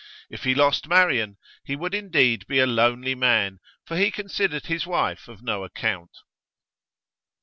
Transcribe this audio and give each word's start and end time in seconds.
If 0.31 0.45
he 0.45 0.55
lost 0.55 0.87
Marian, 0.87 1.37
he 1.63 1.75
would 1.75 1.93
indeed 1.93 2.47
be 2.47 2.57
a 2.57 2.65
lonely 2.65 3.13
man, 3.13 3.59
for 3.85 3.95
he 3.97 4.09
considered 4.09 4.65
his 4.65 4.87
wife 4.87 5.27
of 5.27 5.43
no 5.43 5.63
account. 5.63 6.09